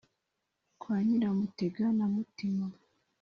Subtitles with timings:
[0.79, 2.65] kwa nyiramutega na mutima